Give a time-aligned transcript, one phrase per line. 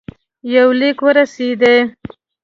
[0.53, 1.75] یو لیک ورسېدی.